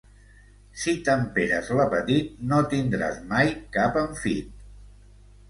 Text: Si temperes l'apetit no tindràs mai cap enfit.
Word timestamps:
Si 0.83 0.93
temperes 1.09 1.69
l'apetit 1.79 2.33
no 2.53 2.63
tindràs 2.73 3.21
mai 3.35 3.53
cap 3.79 4.01
enfit. 4.07 4.67